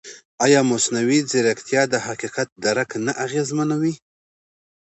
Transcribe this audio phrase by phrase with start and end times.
[0.45, 3.93] ایا مصنوعي ځیرکتیا د حقیقت درک نه اغېزمنوي؟